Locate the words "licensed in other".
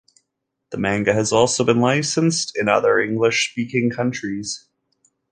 1.79-2.99